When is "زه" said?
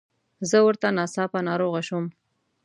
0.49-0.57